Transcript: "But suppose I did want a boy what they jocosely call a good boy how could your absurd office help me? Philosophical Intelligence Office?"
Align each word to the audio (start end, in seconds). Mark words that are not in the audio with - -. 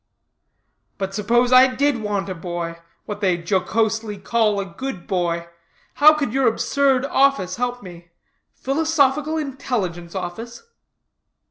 "But 0.97 1.13
suppose 1.13 1.51
I 1.53 1.75
did 1.75 2.01
want 2.01 2.27
a 2.27 2.33
boy 2.33 2.79
what 3.05 3.21
they 3.21 3.37
jocosely 3.37 4.17
call 4.17 4.59
a 4.59 4.65
good 4.65 5.05
boy 5.05 5.47
how 5.93 6.15
could 6.15 6.33
your 6.33 6.47
absurd 6.47 7.05
office 7.05 7.57
help 7.57 7.83
me? 7.83 8.09
Philosophical 8.55 9.37
Intelligence 9.37 10.15
Office?" 10.15 10.63